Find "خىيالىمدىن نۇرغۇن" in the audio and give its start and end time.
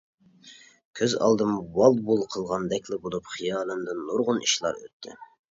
3.35-4.43